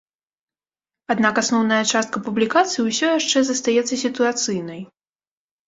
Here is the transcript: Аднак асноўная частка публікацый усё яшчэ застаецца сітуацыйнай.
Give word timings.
Аднак 1.13 1.41
асноўная 1.41 1.77
частка 1.91 2.17
публікацый 2.29 2.81
усё 2.89 3.07
яшчэ 3.19 3.45
застаецца 3.53 4.03
сітуацыйнай. 4.07 4.85